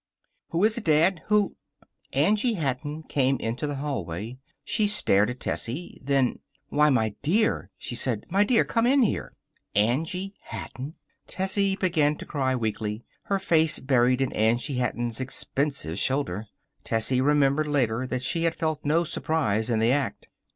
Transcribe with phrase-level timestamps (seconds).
[0.49, 1.21] "Who is it, Dad?
[1.27, 1.57] Who?"
[2.11, 4.39] Angie Hatton came into the hallway.
[4.63, 6.01] She stared at Tessie.
[6.03, 6.39] Then:
[6.69, 8.25] "Why, my dear!" she said.
[8.27, 8.65] "My dear!
[8.65, 9.35] Come in here."
[9.75, 10.95] Angie Hatton!
[11.27, 16.47] Tessie began to cry weakly, her face buried in Angie Hatton's expensive shoulder.
[16.83, 20.29] Tessie remembered later that she had felt no surprise at the act.